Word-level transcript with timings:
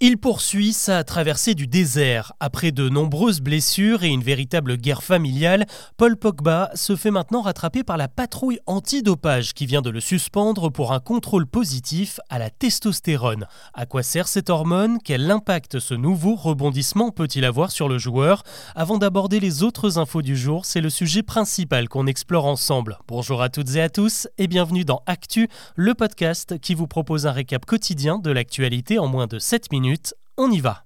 Il 0.00 0.16
poursuit 0.16 0.74
sa 0.74 1.02
traversée 1.02 1.56
du 1.56 1.66
désert. 1.66 2.32
Après 2.38 2.70
de 2.70 2.88
nombreuses 2.88 3.40
blessures 3.40 4.04
et 4.04 4.08
une 4.08 4.22
véritable 4.22 4.76
guerre 4.76 5.02
familiale, 5.02 5.66
Paul 5.96 6.16
Pogba 6.16 6.70
se 6.76 6.94
fait 6.94 7.10
maintenant 7.10 7.40
rattraper 7.42 7.82
par 7.82 7.96
la 7.96 8.06
patrouille 8.06 8.60
antidopage 8.66 9.54
qui 9.54 9.66
vient 9.66 9.82
de 9.82 9.90
le 9.90 9.98
suspendre 9.98 10.70
pour 10.70 10.92
un 10.92 11.00
contrôle 11.00 11.48
positif 11.48 12.20
à 12.30 12.38
la 12.38 12.48
testostérone. 12.48 13.48
À 13.74 13.86
quoi 13.86 14.04
sert 14.04 14.28
cette 14.28 14.50
hormone? 14.50 14.98
Quel 15.02 15.28
impact 15.28 15.80
ce 15.80 15.94
nouveau 15.94 16.36
rebondissement 16.36 17.10
peut-il 17.10 17.44
avoir 17.44 17.72
sur 17.72 17.88
le 17.88 17.98
joueur? 17.98 18.44
Avant 18.76 18.98
d'aborder 18.98 19.40
les 19.40 19.64
autres 19.64 19.98
infos 19.98 20.22
du 20.22 20.36
jour, 20.36 20.64
c'est 20.64 20.80
le 20.80 20.90
sujet 20.90 21.24
principal 21.24 21.88
qu'on 21.88 22.06
explore 22.06 22.46
ensemble. 22.46 22.98
Bonjour 23.08 23.42
à 23.42 23.48
toutes 23.48 23.74
et 23.74 23.82
à 23.82 23.88
tous 23.88 24.28
et 24.38 24.46
bienvenue 24.46 24.84
dans 24.84 25.02
Actu, 25.06 25.48
le 25.74 25.94
podcast 25.94 26.60
qui 26.60 26.74
vous 26.74 26.86
propose 26.86 27.26
un 27.26 27.32
récap 27.32 27.66
quotidien 27.66 28.20
de 28.20 28.30
l'actualité 28.30 29.00
en 29.00 29.08
moins 29.08 29.26
de 29.26 29.40
7 29.40 29.72
minutes 29.72 29.87
on 30.36 30.50
y 30.50 30.60
va. 30.60 30.84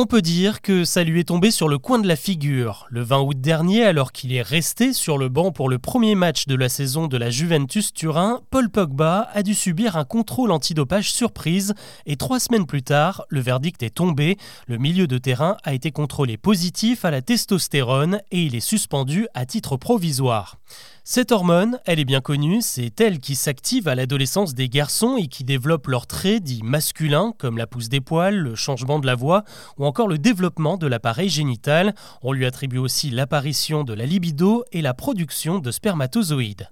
On 0.00 0.06
peut 0.06 0.22
dire 0.22 0.62
que 0.62 0.84
ça 0.84 1.02
lui 1.02 1.18
est 1.18 1.24
tombé 1.24 1.50
sur 1.50 1.66
le 1.66 1.76
coin 1.76 1.98
de 1.98 2.06
la 2.06 2.14
figure. 2.14 2.86
Le 2.88 3.02
20 3.02 3.20
août 3.20 3.40
dernier, 3.40 3.84
alors 3.84 4.12
qu'il 4.12 4.32
est 4.32 4.42
resté 4.42 4.92
sur 4.92 5.18
le 5.18 5.28
banc 5.28 5.50
pour 5.50 5.68
le 5.68 5.80
premier 5.80 6.14
match 6.14 6.46
de 6.46 6.54
la 6.54 6.68
saison 6.68 7.08
de 7.08 7.16
la 7.16 7.30
Juventus 7.30 7.92
Turin, 7.92 8.40
Paul 8.50 8.70
Pogba 8.70 9.28
a 9.32 9.42
dû 9.42 9.54
subir 9.54 9.96
un 9.96 10.04
contrôle 10.04 10.52
antidopage 10.52 11.12
surprise 11.12 11.74
et 12.06 12.16
trois 12.16 12.38
semaines 12.38 12.66
plus 12.66 12.84
tard, 12.84 13.24
le 13.28 13.40
verdict 13.40 13.82
est 13.82 13.90
tombé. 13.90 14.36
Le 14.68 14.78
milieu 14.78 15.08
de 15.08 15.18
terrain 15.18 15.56
a 15.64 15.74
été 15.74 15.90
contrôlé 15.90 16.36
positif 16.36 17.04
à 17.04 17.10
la 17.10 17.20
testostérone 17.20 18.20
et 18.30 18.42
il 18.42 18.54
est 18.54 18.60
suspendu 18.60 19.26
à 19.34 19.46
titre 19.46 19.76
provisoire. 19.76 20.57
Cette 21.10 21.32
hormone, 21.32 21.78
elle 21.86 22.00
est 22.00 22.04
bien 22.04 22.20
connue, 22.20 22.60
c'est 22.60 23.00
elle 23.00 23.18
qui 23.18 23.34
s'active 23.34 23.88
à 23.88 23.94
l'adolescence 23.94 24.52
des 24.52 24.68
garçons 24.68 25.16
et 25.16 25.26
qui 25.26 25.42
développe 25.42 25.86
leurs 25.86 26.06
traits 26.06 26.42
dits 26.42 26.60
masculins, 26.62 27.32
comme 27.38 27.56
la 27.56 27.66
pousse 27.66 27.88
des 27.88 28.02
poils, 28.02 28.36
le 28.36 28.54
changement 28.54 28.98
de 28.98 29.06
la 29.06 29.14
voix 29.14 29.44
ou 29.78 29.86
encore 29.86 30.06
le 30.06 30.18
développement 30.18 30.76
de 30.76 30.86
l'appareil 30.86 31.30
génital. 31.30 31.94
On 32.20 32.32
lui 32.32 32.44
attribue 32.44 32.76
aussi 32.76 33.08
l'apparition 33.08 33.84
de 33.84 33.94
la 33.94 34.04
libido 34.04 34.64
et 34.70 34.82
la 34.82 34.92
production 34.92 35.60
de 35.60 35.70
spermatozoïdes. 35.70 36.68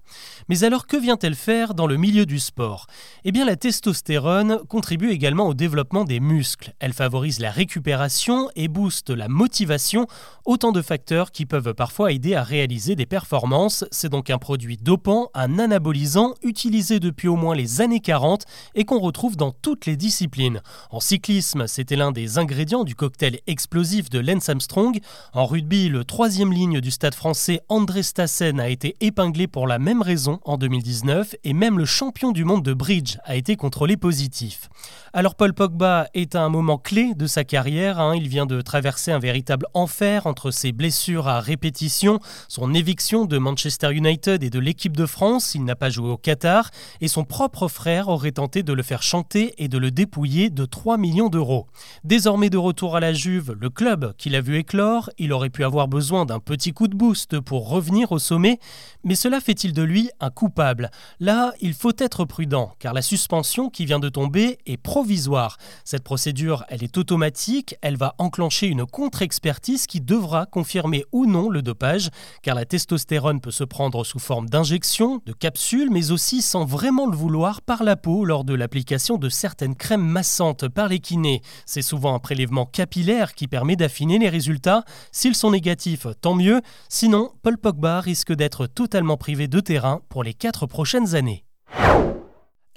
Mais 0.49 0.63
alors 0.63 0.85
que 0.85 0.97
vient-elle 0.97 1.33
faire 1.33 1.73
dans 1.73 1.87
le 1.87 1.97
milieu 1.97 2.27
du 2.27 2.37
sport? 2.37 2.85
Eh 3.25 3.31
bien 3.31 3.43
la 3.43 3.55
testostérone 3.55 4.59
contribue 4.69 5.09
également 5.09 5.47
au 5.47 5.55
développement 5.55 6.03
des 6.03 6.19
muscles. 6.19 6.75
Elle 6.77 6.93
favorise 6.93 7.39
la 7.39 7.49
récupération 7.49 8.51
et 8.55 8.67
booste 8.67 9.09
la 9.09 9.29
motivation, 9.29 10.05
autant 10.45 10.71
de 10.71 10.83
facteurs 10.83 11.31
qui 11.31 11.47
peuvent 11.47 11.73
parfois 11.73 12.11
aider 12.11 12.35
à 12.35 12.43
réaliser 12.43 12.95
des 12.95 13.07
performances. 13.07 13.83
C'est 13.91 14.09
donc 14.09 14.29
un 14.29 14.37
produit 14.37 14.77
dopant, 14.77 15.29
un 15.33 15.59
anabolisant 15.59 16.33
utilisé 16.43 16.99
depuis 16.99 17.27
au 17.27 17.35
moins 17.35 17.55
les 17.55 17.81
années 17.81 17.99
40 17.99 18.45
et 18.75 18.85
qu'on 18.85 18.99
retrouve 18.99 19.37
dans 19.37 19.51
toutes 19.51 19.85
les 19.85 19.95
disciplines. 19.95 20.61
En 20.91 20.99
cyclisme, 20.99 21.67
c'était 21.67 21.95
l'un 21.95 22.11
des 22.11 22.37
ingrédients 22.37 22.83
du 22.83 22.95
cocktail 22.95 23.39
explosif 23.47 24.09
de 24.09 24.19
Lance 24.19 24.49
Armstrong. 24.49 24.99
En 25.33 25.45
rugby, 25.45 25.89
le 25.89 26.03
troisième 26.03 26.53
ligne 26.53 26.81
du 26.81 26.91
stade 26.91 27.15
français 27.15 27.61
André 27.69 28.03
Stassen 28.03 28.59
a 28.59 28.69
été 28.69 28.95
épinglé 29.01 29.47
pour 29.47 29.67
la 29.67 29.79
même 29.79 30.01
raison 30.01 30.39
en 30.45 30.57
2019 30.57 31.35
et 31.43 31.53
même 31.53 31.77
le 31.77 31.85
champion 31.85 32.31
du 32.31 32.43
monde 32.43 32.63
de 32.63 32.73
bridge 32.73 33.17
a 33.23 33.35
été 33.35 33.55
contrôlé 33.55 33.97
positif. 33.97 34.69
Alors 35.13 35.35
Paul 35.35 35.53
Pogba 35.53 36.07
est 36.13 36.35
à 36.35 36.43
un 36.43 36.49
moment 36.49 36.77
clé 36.77 37.13
de 37.15 37.27
sa 37.27 37.43
carrière. 37.43 37.99
Hein. 37.99 38.15
Il 38.15 38.27
vient 38.27 38.45
de 38.45 38.61
traverser 38.61 39.11
un 39.11 39.19
véritable 39.19 39.65
enfer 39.73 40.27
entre 40.27 40.51
ses 40.51 40.71
blessures 40.71 41.27
à 41.27 41.39
répétition, 41.39 42.19
son 42.47 42.73
éviction 42.73 43.25
de 43.25 43.37
Manchester 43.37 43.76
United 43.85 44.43
et 44.43 44.49
de 44.49 44.59
l'équipe 44.59 44.95
de 44.95 45.05
France, 45.05 45.55
il 45.55 45.63
n'a 45.63 45.75
pas 45.75 45.89
joué 45.89 46.09
au 46.09 46.17
Qatar, 46.17 46.71
et 47.01 47.07
son 47.07 47.23
propre 47.23 47.67
frère 47.67 48.07
aurait 48.07 48.31
tenté 48.31 48.63
de 48.63 48.73
le 48.73 48.83
faire 48.83 49.03
chanter 49.03 49.53
et 49.57 49.67
de 49.67 49.77
le 49.77 49.91
dépouiller 49.91 50.49
de 50.49 50.65
3 50.65 50.97
millions 50.97 51.29
d'euros. 51.29 51.67
Désormais 52.03 52.49
de 52.49 52.57
retour 52.57 52.95
à 52.95 52.99
la 52.99 53.13
Juve, 53.13 53.55
le 53.59 53.69
club 53.69 54.13
qu'il 54.17 54.35
a 54.35 54.41
vu 54.41 54.57
éclore, 54.57 55.09
il 55.17 55.31
aurait 55.31 55.49
pu 55.49 55.63
avoir 55.63 55.87
besoin 55.87 56.25
d'un 56.25 56.39
petit 56.39 56.73
coup 56.73 56.87
de 56.87 56.95
boost 56.95 57.39
pour 57.39 57.69
revenir 57.69 58.11
au 58.11 58.19
sommet, 58.19 58.59
mais 59.03 59.15
cela 59.15 59.39
fait-il 59.39 59.73
de 59.73 59.83
lui 59.83 60.09
un 60.19 60.29
coupable? 60.29 60.89
Là, 61.19 61.53
il 61.61 61.73
faut 61.73 61.93
être 61.97 62.25
prudent, 62.25 62.73
car 62.79 62.93
la 62.93 63.01
suspension 63.01 63.69
qui 63.69 63.85
vient 63.85 63.99
de 63.99 64.09
tomber 64.09 64.57
est 64.65 64.77
provisoire. 64.77 65.57
Cette 65.85 66.03
procédure, 66.03 66.65
elle 66.69 66.83
est 66.83 66.97
automatique, 66.97 67.75
elle 67.81 67.97
va 67.97 68.15
enclencher 68.17 68.67
une 68.67 68.85
contre-expertise 68.85 69.87
qui 69.87 70.01
devra 70.01 70.45
confirmer 70.45 71.05
ou 71.11 71.25
non 71.25 71.49
le 71.49 71.61
dopage, 71.61 72.09
car 72.41 72.55
la 72.55 72.65
testostérone 72.65 73.41
peut 73.41 73.51
se 73.51 73.63
prendre 73.67 74.03
sous 74.03 74.19
forme 74.19 74.49
d'injection, 74.49 75.21
de 75.25 75.33
capsules, 75.33 75.89
mais 75.91 76.11
aussi 76.11 76.41
sans 76.41 76.65
vraiment 76.65 77.05
le 77.05 77.15
vouloir 77.15 77.61
par 77.61 77.83
la 77.83 77.95
peau 77.95 78.25
lors 78.25 78.43
de 78.43 78.53
l'application 78.53 79.17
de 79.17 79.29
certaines 79.29 79.75
crèmes 79.75 80.05
massantes 80.05 80.67
par 80.67 80.87
les 80.87 80.99
kinés. 80.99 81.41
C'est 81.65 81.81
souvent 81.81 82.15
un 82.15 82.19
prélèvement 82.19 82.65
capillaire 82.65 83.35
qui 83.35 83.47
permet 83.47 83.75
d'affiner 83.75 84.17
les 84.17 84.29
résultats. 84.29 84.83
S'ils 85.11 85.35
sont 85.35 85.51
négatifs, 85.51 86.07
tant 86.21 86.33
mieux. 86.33 86.61
Sinon, 86.89 87.31
Paul 87.43 87.57
Pogba 87.57 87.99
risque 87.99 88.33
d'être 88.33 88.65
totalement 88.65 89.17
privé 89.17 89.47
de 89.47 89.59
terrain 89.59 90.01
pour 90.09 90.23
les 90.23 90.33
quatre 90.33 90.65
prochaines 90.65 91.15
années. 91.15 91.43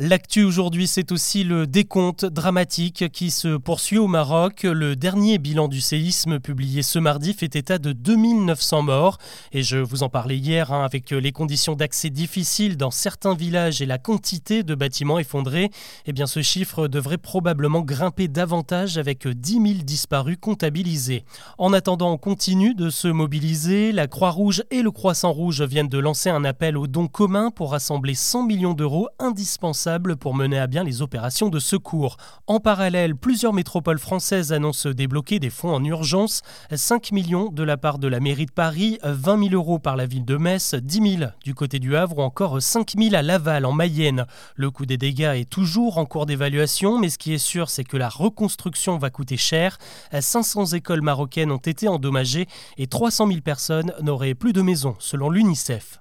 L'actu 0.02 0.44
aujourd'hui, 0.44 0.86
c'est 0.86 1.12
aussi 1.12 1.44
le 1.44 1.66
décompte 1.66 2.24
dramatique 2.24 3.12
qui 3.12 3.30
se 3.30 3.58
poursuit 3.58 3.98
au 3.98 4.06
Maroc. 4.06 4.62
Le 4.62 4.96
dernier 4.96 5.36
bilan 5.36 5.68
du 5.68 5.82
séisme 5.82 6.40
publié 6.40 6.80
ce 6.80 6.98
mardi 6.98 7.34
fait 7.34 7.54
état 7.54 7.76
de 7.76 7.92
2900 7.92 8.80
morts. 8.80 9.18
Et 9.52 9.62
je 9.62 9.76
vous 9.76 10.02
en 10.02 10.08
parlais 10.08 10.38
hier, 10.38 10.72
hein, 10.72 10.86
avec 10.86 11.10
les 11.10 11.32
conditions 11.32 11.74
d'accès 11.74 12.08
difficiles 12.08 12.78
dans 12.78 12.90
certains 12.90 13.34
villages 13.34 13.82
et 13.82 13.86
la 13.86 13.98
quantité 13.98 14.62
de 14.62 14.74
bâtiments 14.74 15.18
effondrés, 15.18 15.70
eh 16.06 16.14
bien 16.14 16.26
ce 16.26 16.40
chiffre 16.40 16.88
devrait 16.88 17.18
probablement 17.18 17.82
grimper 17.82 18.26
davantage 18.26 18.96
avec 18.96 19.28
10 19.28 19.52
000 19.52 19.64
disparus 19.84 20.38
comptabilisés. 20.40 21.24
En 21.58 21.74
attendant, 21.74 22.10
on 22.12 22.16
continue 22.16 22.74
de 22.74 22.88
se 22.88 23.08
mobiliser. 23.08 23.92
La 23.92 24.06
Croix-Rouge 24.06 24.62
et 24.70 24.80
le 24.80 24.92
Croissant-Rouge 24.92 25.60
viennent 25.60 25.88
de 25.88 25.98
lancer 25.98 26.30
un 26.30 26.46
appel 26.46 26.78
aux 26.78 26.86
dons 26.86 27.06
communs 27.06 27.50
pour 27.50 27.72
rassembler 27.72 28.14
100 28.14 28.46
millions 28.46 28.72
d'euros 28.72 29.10
indispensables 29.18 29.89
pour 29.98 30.34
mener 30.34 30.58
à 30.58 30.66
bien 30.66 30.84
les 30.84 31.02
opérations 31.02 31.48
de 31.48 31.58
secours. 31.58 32.16
En 32.46 32.60
parallèle, 32.60 33.16
plusieurs 33.16 33.52
métropoles 33.52 33.98
françaises 33.98 34.52
annoncent 34.52 34.90
débloquer 34.90 35.40
des 35.40 35.50
fonds 35.50 35.74
en 35.74 35.84
urgence, 35.84 36.42
5 36.72 37.10
millions 37.12 37.50
de 37.50 37.62
la 37.64 37.76
part 37.76 37.98
de 37.98 38.06
la 38.06 38.20
mairie 38.20 38.46
de 38.46 38.52
Paris, 38.52 38.98
20 39.02 39.48
000 39.48 39.54
euros 39.54 39.78
par 39.78 39.96
la 39.96 40.06
ville 40.06 40.24
de 40.24 40.36
Metz, 40.36 40.74
10 40.74 41.16
000 41.18 41.30
du 41.44 41.54
côté 41.54 41.78
du 41.80 41.96
Havre 41.96 42.18
ou 42.18 42.22
encore 42.22 42.62
5 42.62 42.92
000 42.96 43.14
à 43.14 43.22
Laval 43.22 43.64
en 43.64 43.72
Mayenne. 43.72 44.26
Le 44.54 44.70
coût 44.70 44.86
des 44.86 44.96
dégâts 44.96 45.32
est 45.34 45.50
toujours 45.50 45.98
en 45.98 46.04
cours 46.04 46.26
d'évaluation, 46.26 46.98
mais 46.98 47.08
ce 47.08 47.18
qui 47.18 47.34
est 47.34 47.38
sûr, 47.38 47.68
c'est 47.68 47.84
que 47.84 47.96
la 47.96 48.08
reconstruction 48.08 48.96
va 48.98 49.10
coûter 49.10 49.36
cher. 49.36 49.78
500 50.18 50.66
écoles 50.66 51.02
marocaines 51.02 51.50
ont 51.50 51.56
été 51.56 51.88
endommagées 51.88 52.46
et 52.78 52.86
300 52.86 53.26
000 53.26 53.40
personnes 53.40 53.92
n'auraient 54.02 54.34
plus 54.34 54.52
de 54.52 54.62
maison, 54.62 54.94
selon 54.98 55.30
l'UNICEF. 55.30 56.00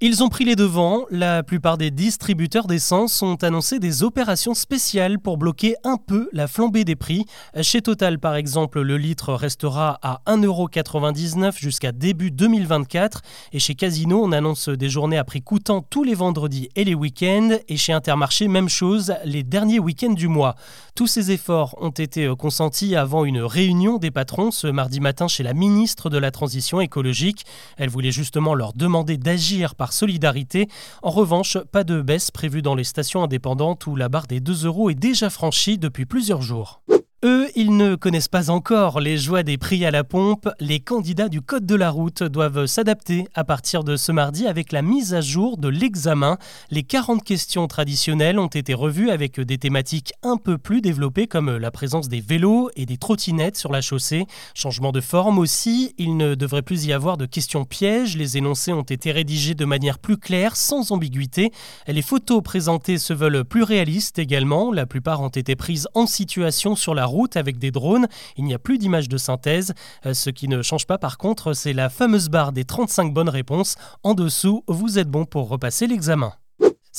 Ils 0.00 0.22
ont 0.22 0.28
pris 0.28 0.44
les 0.44 0.54
devants. 0.54 1.06
La 1.10 1.42
plupart 1.42 1.76
des 1.76 1.90
distributeurs 1.90 2.68
d'essence 2.68 3.20
ont 3.20 3.34
annoncé 3.34 3.80
des 3.80 4.04
opérations 4.04 4.54
spéciales 4.54 5.18
pour 5.18 5.38
bloquer 5.38 5.74
un 5.82 5.96
peu 5.96 6.28
la 6.32 6.46
flambée 6.46 6.84
des 6.84 6.94
prix. 6.94 7.24
Chez 7.62 7.82
Total, 7.82 8.20
par 8.20 8.36
exemple, 8.36 8.80
le 8.80 8.96
litre 8.96 9.34
restera 9.34 9.98
à 10.02 10.20
1,99€ 10.28 11.58
jusqu'à 11.58 11.90
début 11.90 12.30
2024. 12.30 13.22
Et 13.52 13.58
chez 13.58 13.74
Casino, 13.74 14.22
on 14.22 14.30
annonce 14.30 14.68
des 14.68 14.88
journées 14.88 15.18
à 15.18 15.24
prix 15.24 15.42
coûtant 15.42 15.82
tous 15.82 16.04
les 16.04 16.14
vendredis 16.14 16.68
et 16.76 16.84
les 16.84 16.94
week-ends. 16.94 17.58
Et 17.66 17.76
chez 17.76 17.92
Intermarché, 17.92 18.46
même 18.46 18.68
chose, 18.68 19.14
les 19.24 19.42
derniers 19.42 19.80
week-ends 19.80 20.12
du 20.12 20.28
mois. 20.28 20.54
Tous 20.94 21.08
ces 21.08 21.32
efforts 21.32 21.76
ont 21.80 21.90
été 21.90 22.32
consentis 22.38 22.94
avant 22.94 23.24
une 23.24 23.40
réunion 23.40 23.98
des 23.98 24.12
patrons 24.12 24.52
ce 24.52 24.68
mardi 24.68 25.00
matin 25.00 25.26
chez 25.26 25.42
la 25.42 25.54
ministre 25.54 26.08
de 26.08 26.18
la 26.18 26.30
Transition 26.30 26.80
écologique. 26.80 27.44
Elle 27.76 27.88
voulait 27.88 28.12
justement 28.12 28.54
leur 28.54 28.74
demander 28.74 29.16
d'agir 29.16 29.74
par 29.74 29.87
solidarité. 29.92 30.68
En 31.02 31.10
revanche, 31.10 31.58
pas 31.72 31.84
de 31.84 32.02
baisse 32.02 32.30
prévue 32.30 32.62
dans 32.62 32.74
les 32.74 32.84
stations 32.84 33.22
indépendantes 33.22 33.86
où 33.86 33.96
la 33.96 34.08
barre 34.08 34.26
des 34.26 34.40
2 34.40 34.66
euros 34.66 34.90
est 34.90 34.94
déjà 34.94 35.30
franchie 35.30 35.78
depuis 35.78 36.06
plusieurs 36.06 36.42
jours. 36.42 36.82
Eux, 37.24 37.48
ils 37.56 37.76
ne 37.76 37.96
connaissent 37.96 38.28
pas 38.28 38.48
encore 38.48 39.00
les 39.00 39.16
joies 39.16 39.42
des 39.42 39.58
prix 39.58 39.84
à 39.84 39.90
la 39.90 40.04
pompe. 40.04 40.48
Les 40.60 40.78
candidats 40.78 41.28
du 41.28 41.40
Code 41.42 41.66
de 41.66 41.74
la 41.74 41.90
route 41.90 42.22
doivent 42.22 42.66
s'adapter 42.66 43.26
à 43.34 43.42
partir 43.42 43.82
de 43.82 43.96
ce 43.96 44.12
mardi 44.12 44.46
avec 44.46 44.70
la 44.70 44.82
mise 44.82 45.14
à 45.14 45.20
jour 45.20 45.58
de 45.58 45.66
l'examen. 45.66 46.38
Les 46.70 46.84
40 46.84 47.24
questions 47.24 47.66
traditionnelles 47.66 48.38
ont 48.38 48.46
été 48.46 48.72
revues 48.72 49.10
avec 49.10 49.40
des 49.40 49.58
thématiques 49.58 50.12
un 50.22 50.36
peu 50.36 50.58
plus 50.58 50.80
développées 50.80 51.26
comme 51.26 51.56
la 51.56 51.72
présence 51.72 52.08
des 52.08 52.20
vélos 52.20 52.70
et 52.76 52.86
des 52.86 52.98
trottinettes 52.98 53.56
sur 53.56 53.72
la 53.72 53.80
chaussée. 53.80 54.26
Changement 54.54 54.92
de 54.92 55.00
forme 55.00 55.40
aussi, 55.40 55.96
il 55.98 56.16
ne 56.16 56.36
devrait 56.36 56.62
plus 56.62 56.86
y 56.86 56.92
avoir 56.92 57.16
de 57.16 57.26
questions 57.26 57.64
pièges. 57.64 58.16
Les 58.16 58.36
énoncés 58.36 58.72
ont 58.72 58.82
été 58.82 59.10
rédigés 59.10 59.56
de 59.56 59.64
manière 59.64 59.98
plus 59.98 60.18
claire, 60.18 60.54
sans 60.54 60.92
ambiguïté. 60.92 61.50
Les 61.88 62.02
photos 62.02 62.44
présentées 62.44 62.98
se 62.98 63.12
veulent 63.12 63.44
plus 63.44 63.64
réalistes 63.64 64.20
également. 64.20 64.70
La 64.72 64.86
plupart 64.86 65.20
ont 65.20 65.26
été 65.26 65.56
prises 65.56 65.88
en 65.94 66.06
situation 66.06 66.76
sur 66.76 66.94
la 66.94 67.07
route 67.08 67.36
avec 67.36 67.58
des 67.58 67.70
drones. 67.70 68.06
Il 68.36 68.44
n'y 68.44 68.54
a 68.54 68.58
plus 68.58 68.78
d'image 68.78 69.08
de 69.08 69.18
synthèse. 69.18 69.74
Euh, 70.06 70.14
ce 70.14 70.30
qui 70.30 70.48
ne 70.48 70.62
change 70.62 70.86
pas 70.86 70.98
par 70.98 71.18
contre, 71.18 71.52
c'est 71.52 71.72
la 71.72 71.88
fameuse 71.88 72.28
barre 72.28 72.52
des 72.52 72.64
35 72.64 73.12
bonnes 73.12 73.28
réponses. 73.28 73.76
En 74.02 74.14
dessous, 74.14 74.64
vous 74.68 74.98
êtes 74.98 75.08
bon 75.08 75.24
pour 75.24 75.48
repasser 75.48 75.86
l'examen. 75.86 76.32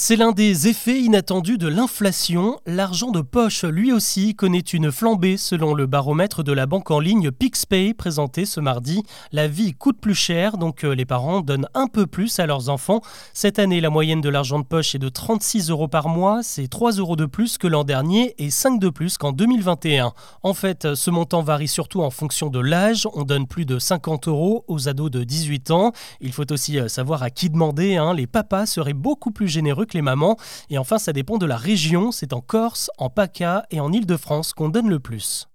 C'est 0.01 0.16
l'un 0.16 0.31
des 0.31 0.69
effets 0.69 1.01
inattendus 1.01 1.57
de 1.57 1.68
l'inflation. 1.68 2.57
L'argent 2.66 3.12
de 3.12 3.19
poche, 3.19 3.66
lui 3.66 3.92
aussi, 3.92 4.34
connaît 4.34 4.60
une 4.60 4.94
flambée 4.94 5.36
selon 5.36 5.74
le 5.74 5.88
baromètre 5.88 6.42
de 6.42 6.54
la 6.54 6.68
banque 6.68 6.90
en 6.90 7.01
ligne 7.01 7.31
PixPay 7.31 7.94
présenté 7.94 8.46
ce 8.46 8.62
mardi. 8.62 9.04
La 9.34 9.50
vie 9.50 9.74
coûte 9.74 10.00
plus 10.00 10.16
cher, 10.16 10.57
donc 10.57 10.86
euh, 10.86 10.96
les 10.96 11.04
parents 11.04 11.42
donnent 11.42 11.68
un 11.74 11.88
peu 11.88 12.07
plus 12.07 12.40
à 12.40 12.46
leurs 12.46 12.69
enfants. 12.69 13.01
Cette 13.34 13.60
année, 13.60 13.81
la 13.81 13.90
moyenne 13.90 14.22
de 14.22 14.30
l'argent 14.30 14.60
de 14.60 14.63
poche 14.63 14.96
est 14.96 15.00
de 15.00 15.10
36 15.10 15.69
euros 15.69 15.90
par 15.90 16.07
mois. 16.07 16.44
C'est 16.44 16.69
3 16.69 16.94
euros 16.94 17.18
de 17.18 17.25
plus 17.25 17.57
que 17.57 17.68
l'an 17.68 17.84
dernier 17.84 18.36
et 18.38 18.51
5 18.51 18.80
de 18.80 18.88
plus 18.88 19.18
qu'en 19.18 19.34
2021. 19.34 20.13
En 20.44 20.54
fait, 20.54 20.96
ce 20.96 21.12
montant 21.12 21.44
varie 21.44 21.68
surtout 21.68 22.04
en 22.04 22.10
fonction 22.10 22.48
de 22.48 22.62
l'âge. 22.62 23.06
On 23.16 23.24
donne 23.24 23.48
plus 23.48 23.66
de 23.66 23.78
50 23.78 24.30
euros 24.30 24.63
aux 24.69 24.88
ados 24.88 25.12
de 25.12 25.25
18 25.25 25.72
ans. 25.72 25.92
Il 26.22 26.31
faut 26.31 26.50
aussi 26.54 26.80
euh, 26.80 26.88
savoir 26.88 27.22
à 27.22 27.30
qui 27.30 27.50
demander. 27.50 27.98
Hein. 27.98 28.13
Les 28.13 28.28
papas 28.28 28.66
seraient 28.66 28.94
beaucoup 28.94 29.31
plus 29.31 29.50
généreux 29.50 29.88
les 29.94 30.01
mamans. 30.01 30.38
Et 30.69 30.77
enfin, 30.77 30.97
ça 30.97 31.13
dépend 31.13 31.38
de 31.38 31.45
la 31.45 31.57
région. 31.57 32.12
C'est 32.12 32.33
en 32.33 32.41
Corse, 32.41 32.89
en 32.97 33.09
PACA 33.09 33.65
et 33.71 33.80
en 33.80 33.91
Île-de-France 33.91 34.53
qu'on 34.53 34.69
donne 34.69 34.89
le 34.89 35.00
plus. 35.00 35.49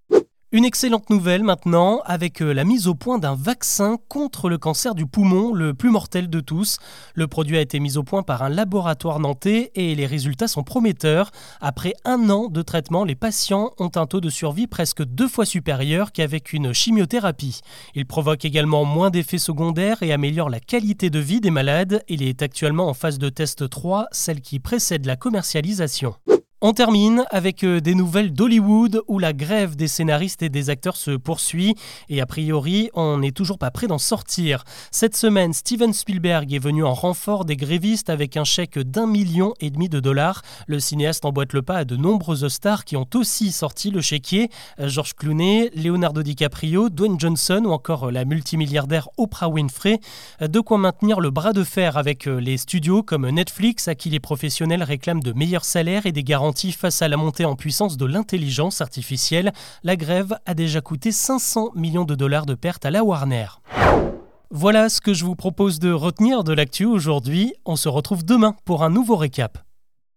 Une 0.54 0.64
excellente 0.64 1.10
nouvelle 1.10 1.42
maintenant 1.42 2.00
avec 2.04 2.40
euh, 2.40 2.52
la 2.52 2.62
mise 2.62 2.86
au 2.86 2.94
point 2.94 3.18
d'un 3.18 3.34
vaccin 3.34 3.96
contre 4.08 4.48
le 4.48 4.56
cancer 4.56 4.94
du 4.94 5.04
poumon, 5.04 5.52
le 5.52 5.74
plus 5.74 5.90
mortel 5.90 6.30
de 6.30 6.38
tous. 6.38 6.78
Le 7.14 7.26
produit 7.26 7.58
a 7.58 7.60
été 7.60 7.80
mis 7.80 7.96
au 7.96 8.04
point 8.04 8.22
par 8.22 8.44
un 8.44 8.50
laboratoire 8.50 9.18
nantais 9.18 9.72
et 9.74 9.96
les 9.96 10.06
résultats 10.06 10.46
sont 10.46 10.62
prometteurs. 10.62 11.32
Après 11.60 11.94
un 12.04 12.30
an 12.30 12.46
de 12.46 12.62
traitement, 12.62 13.02
les 13.02 13.16
patients 13.16 13.72
ont 13.80 13.90
un 13.96 14.06
taux 14.06 14.20
de 14.20 14.30
survie 14.30 14.68
presque 14.68 15.02
deux 15.02 15.26
fois 15.26 15.44
supérieur 15.44 16.12
qu'avec 16.12 16.52
une 16.52 16.72
chimiothérapie. 16.72 17.60
Il 17.96 18.06
provoque 18.06 18.44
également 18.44 18.84
moins 18.84 19.10
d'effets 19.10 19.38
secondaires 19.38 20.04
et 20.04 20.12
améliore 20.12 20.50
la 20.50 20.60
qualité 20.60 21.10
de 21.10 21.18
vie 21.18 21.40
des 21.40 21.50
malades. 21.50 22.04
Il 22.06 22.22
est 22.22 22.42
actuellement 22.42 22.88
en 22.88 22.94
phase 22.94 23.18
de 23.18 23.28
test 23.28 23.68
3, 23.68 24.06
celle 24.12 24.40
qui 24.40 24.60
précède 24.60 25.04
la 25.04 25.16
commercialisation. 25.16 26.14
On 26.66 26.72
termine 26.72 27.26
avec 27.30 27.62
euh, 27.62 27.78
des 27.78 27.94
nouvelles 27.94 28.32
d'Hollywood 28.32 29.02
où 29.06 29.18
la 29.18 29.34
grève 29.34 29.76
des 29.76 29.86
scénaristes 29.86 30.42
et 30.42 30.48
des 30.48 30.70
acteurs 30.70 30.96
se 30.96 31.10
poursuit 31.10 31.74
et 32.08 32.22
a 32.22 32.26
priori 32.26 32.88
on 32.94 33.18
n'est 33.18 33.32
toujours 33.32 33.58
pas 33.58 33.70
prêt 33.70 33.86
d'en 33.86 33.98
sortir. 33.98 34.64
Cette 34.90 35.14
semaine, 35.14 35.52
Steven 35.52 35.92
Spielberg 35.92 36.54
est 36.54 36.58
venu 36.58 36.82
en 36.82 36.94
renfort 36.94 37.44
des 37.44 37.56
grévistes 37.56 38.08
avec 38.08 38.38
un 38.38 38.44
chèque 38.44 38.78
d'un 38.78 39.06
million 39.06 39.52
et 39.60 39.68
demi 39.68 39.90
de 39.90 40.00
dollars. 40.00 40.40
Le 40.66 40.80
cinéaste 40.80 41.26
emboîte 41.26 41.52
le 41.52 41.60
pas 41.60 41.76
à 41.76 41.84
de 41.84 41.96
nombreuses 41.96 42.48
stars 42.48 42.86
qui 42.86 42.96
ont 42.96 43.06
aussi 43.14 43.52
sorti 43.52 43.90
le 43.90 44.00
chéquier. 44.00 44.48
Euh, 44.80 44.88
George 44.88 45.12
Clooney, 45.12 45.70
Leonardo 45.76 46.22
DiCaprio, 46.22 46.88
Dwayne 46.88 47.20
Johnson 47.20 47.64
ou 47.66 47.72
encore 47.72 48.10
la 48.10 48.24
multimilliardaire 48.24 49.10
Oprah 49.18 49.50
Winfrey. 49.50 50.00
Euh, 50.40 50.48
de 50.48 50.60
quoi 50.60 50.78
maintenir 50.78 51.20
le 51.20 51.28
bras 51.28 51.52
de 51.52 51.62
fer 51.62 51.98
avec 51.98 52.24
les 52.24 52.56
studios 52.56 53.02
comme 53.02 53.28
Netflix 53.28 53.86
à 53.86 53.94
qui 53.94 54.08
les 54.08 54.18
professionnels 54.18 54.82
réclament 54.82 55.22
de 55.22 55.34
meilleurs 55.34 55.66
salaires 55.66 56.06
et 56.06 56.12
des 56.12 56.24
garanties 56.24 56.53
face 56.54 57.02
à 57.02 57.08
la 57.08 57.16
montée 57.16 57.44
en 57.44 57.56
puissance 57.56 57.96
de 57.96 58.06
l'intelligence 58.06 58.80
artificielle. 58.80 59.52
La 59.82 59.96
grève 59.96 60.38
a 60.46 60.54
déjà 60.54 60.80
coûté 60.80 61.12
500 61.12 61.72
millions 61.74 62.04
de 62.04 62.14
dollars 62.14 62.46
de 62.46 62.54
pertes 62.54 62.86
à 62.86 62.90
la 62.90 63.04
Warner. 63.04 63.46
Voilà 64.50 64.88
ce 64.88 65.00
que 65.00 65.14
je 65.14 65.24
vous 65.24 65.34
propose 65.34 65.78
de 65.80 65.90
retenir 65.90 66.44
de 66.44 66.52
l'actu 66.52 66.84
aujourd'hui. 66.84 67.52
On 67.64 67.76
se 67.76 67.88
retrouve 67.88 68.24
demain 68.24 68.54
pour 68.64 68.84
un 68.84 68.90
nouveau 68.90 69.16
récap. 69.16 69.58